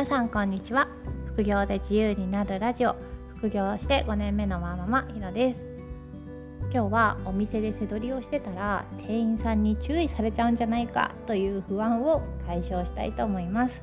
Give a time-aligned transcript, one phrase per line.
[0.00, 0.88] 皆さんこんにちは。
[1.26, 2.96] 副業で自由になるラジオ。
[3.36, 5.66] 副業して5年目のワーママひろです。
[6.72, 13.82] 今日はお店で背取りをしてたら店員さんに注意されちゃうんじゃないかという不安を解消したいと思います。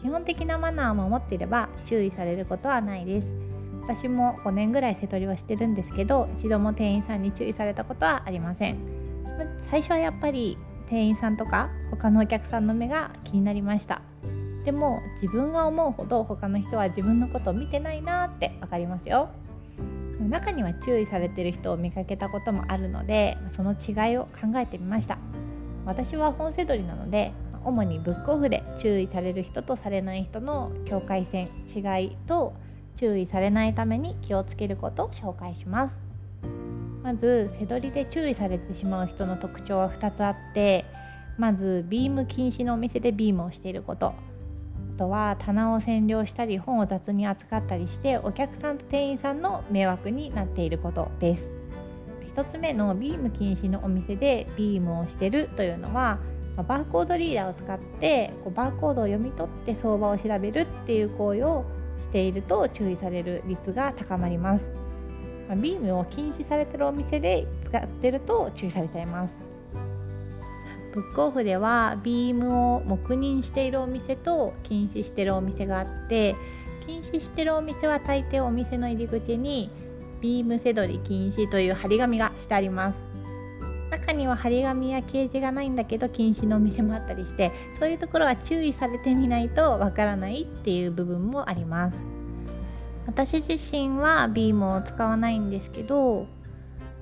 [0.00, 3.34] 基本的なマナーを守っていれば注意されることはないです。
[3.82, 8.78] 私も5年ぐらい背取りをしてるんですけど一度も店員さんに注意されたことはありません。
[9.60, 10.56] 最初はやっぱり
[10.88, 14.00] 店員さんとか他のお客さんの目が気になりました。
[14.64, 19.28] でも自分が思うほど他の人は自分のことを見てないなって分かりますよ。
[20.20, 25.18] 中には注意されてる人を見かけたこともあるのでその違いを考えてみました。
[25.84, 27.32] 私は本セドリなので
[27.64, 32.54] 主にブックオフで注意される人とされない人の境界線違いと
[32.96, 35.98] 注意されないために気をつけることを紹介します。
[37.02, 40.86] まず背取りで注意されてしまう人の特徴は2つあって
[41.36, 44.14] まずビーム禁止のお店でビームをしていること。
[44.94, 51.52] とは棚を占領したり本を雑に扱ったりしてお客さんと店員さんの迷惑になっていることです
[52.36, 56.18] 1つ目のビーム禁止のお店でビームをしてるというのは
[56.56, 61.64] バーコードリーダーを使ってこうバーコードを読み取って相場を調べるっていう行為を
[62.00, 64.68] していると注意される率が高まります。
[65.48, 69.43] まビームを禁止されてるお店で使ってると注意されちゃいます。
[70.94, 76.36] ブックオフではビームを黙認しているお店と禁止してるお店があって
[76.86, 79.70] 禁止してるお店は大抵お店の入り口に
[80.20, 82.98] ビームせどり禁止という張り紙がしてあります。
[83.90, 91.98] 中には張り紙や掲示がないんだけど禁止のお店もあったりしてそういうところは注意されてみないとわからないっていう部分もあります。
[93.06, 96.26] 私自身はビームを使わないんですけど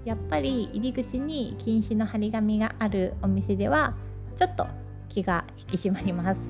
[0.04, 3.94] やっぱり入り口に禁止の張り紙があるお店では
[4.36, 4.66] ちょっと
[5.08, 6.40] 気が引き締まります。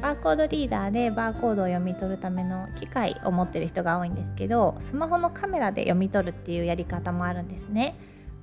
[0.00, 7.96] バーコードリーダーでバーコードを読み取るための機械を持ってる人が多いんですけどスマホのカメラで読み取るっていうやり方もあるんですね。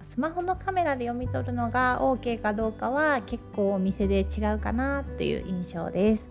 [0.10, 6.28] スマホのカメラで読み取るのが OK かどうかは結構お店で違うかなという印象です。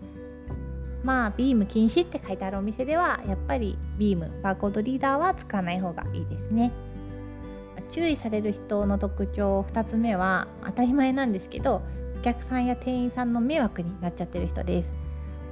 [1.03, 6.71] まあビーム禁止って書いてあるお店ではやっぱりビームバーコードリーダーは使わない方がいいですね。
[7.91, 11.81] 注意される人の特徴2つ目は当たり前なんですけど
[12.19, 14.91] お客さんや店員さんの迷惑になっちゃってる人です。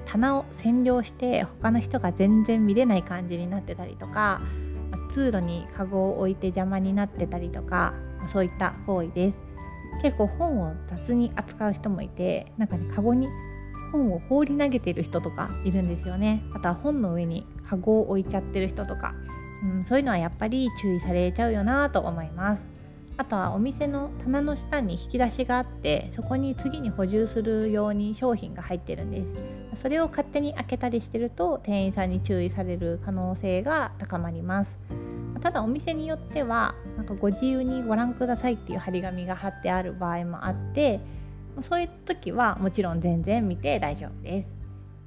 [0.05, 4.41] 棚を占領して他の人が全然見れない感じになってたりとか
[5.09, 7.93] 通路にカゴを置いて邪魔になってたりとか
[8.27, 9.39] そういった行為です。
[10.01, 13.27] 結構本を雑に扱う人もいてなんかねカゴに
[13.91, 16.43] 本を放り投げてる人とかいるんですよね。
[16.53, 19.13] あとは本の上にカゴを置いちゃってる人とか
[19.63, 22.63] うん、そういうのはやっぱり注意されちゃうよなと思います。
[23.15, 29.23] あとはお店の棚の下に引き出しがあってそこに次に補充するように商品が入ってるんで
[29.75, 29.81] す。
[29.81, 34.71] それを勝手に開けたりしてると店員さんに注意される可能性が高まります。
[35.41, 41.01] ただお店によってはなんかご自由にご覧くださいっていう張り紙が貼ってある場合もあって
[41.61, 44.62] そういう時はもちろん全然見て大丈夫です。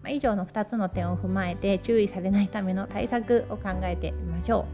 [0.06, 4.66] ま以上の2つの点を踏まえて注意されないための対策を考えてみましょ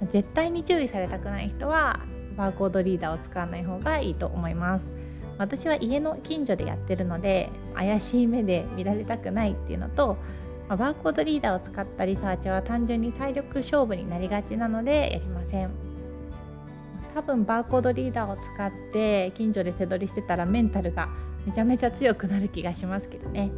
[0.00, 0.06] う。
[0.12, 2.00] 絶対に注意されたくない人は
[2.36, 4.84] バーコードリーダーを使わない方がいいと思います。
[5.38, 10.16] 私は家の近所でやってるので怪しい目で見られたくないっていうのと
[10.68, 15.70] まバーコードリーダーを使ったリサーチは単純に体力勝負になりがちなのでやりません。
[17.14, 21.08] 多分バーコードリーダーを使って近所で背取りしてたらメンタルが
[21.46, 23.50] めちゃめちゃ強くなる気がしますけどね。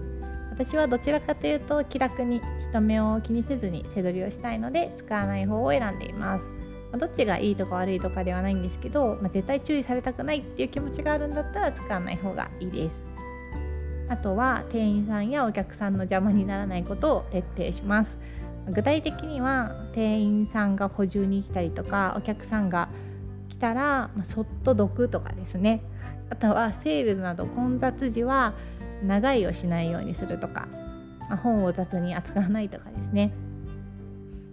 [0.54, 13.02] 私はどちらかというと気楽に人目を気にせずに背取りをしたいので使わない方を選んでいます、まあ、どっちがいいとか悪いとかではないんですけど、まあ、絶対注意されたくないっていう気持ちがあるんだったら使わない方がいいです。
[14.08, 18.16] あとは店員さんやお客さんの邪魔にならないことを徹底します。
[18.68, 22.88] 具体的には店員さんが補充に来たりとかお客さんが
[23.48, 25.82] 来たら、まあ、そっとどくとかですね。
[26.30, 28.54] あとはセールなど混雑時は
[29.04, 30.68] 長いをしないようにするとか、
[31.28, 33.32] まあ、本を雑に扱わないとかですね、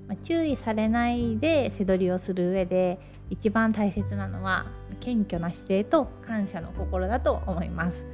[0.07, 2.99] まあ、注意されないで背取りをする上で
[3.29, 4.65] 一番大切なのは
[4.99, 8.05] 謙虚な姿勢と感謝の心だと思います、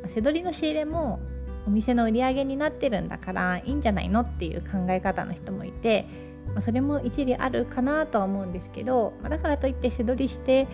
[0.00, 1.20] まあ、背取りの仕入れも
[1.66, 6.06] お店の売り上げになってるんだからいいんじゃないのっていう考え方の人もいて、
[6.48, 10.68] まあ、それも一理あるかなとは思うんですけど、まあ、だからといって背取りして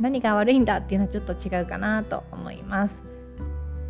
[0.00, 3.09] 何が悪いんだっていうのはちょっと違うかなと思います。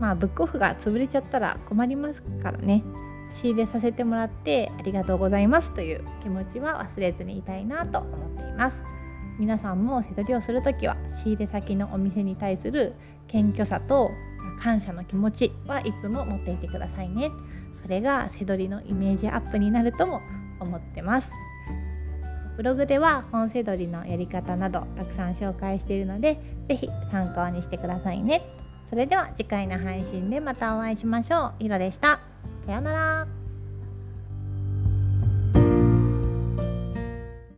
[0.01, 2.83] まあブックオフが潰れちゃったら困りますからね。
[3.31, 5.73] 仕入れさせてもらってありがとうございます。
[5.73, 8.83] という気持ちは忘れずにいたいなと思っています。
[9.39, 12.95] 皆さんも背取りをする時は仕入れ先のお店に対する
[13.29, 14.11] 謙虚さと
[14.63, 17.31] 感謝の気持ちはいつも持っていてくださいね。
[17.73, 20.21] それが背取りのイメージアップになるとも
[20.59, 21.31] 思ってます。
[22.57, 26.39] ブログでは本背取りのやり方などたくさん紹介しているので
[26.69, 28.43] 是非参考にしてくださいね。
[28.87, 31.53] それでは次回の配信でまたお会いしましょう。
[31.61, 32.21] ひろでした。
[32.67, 33.40] さようなら。